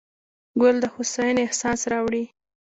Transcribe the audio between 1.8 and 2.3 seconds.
راوړي.